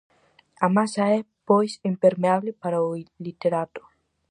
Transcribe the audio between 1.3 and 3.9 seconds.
pois, impermeable para o literato.